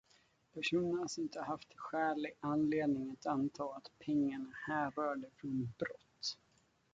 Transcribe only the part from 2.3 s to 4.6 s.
anledning att anta att pengarna